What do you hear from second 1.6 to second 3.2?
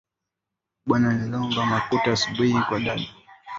makuta asubui kwa dada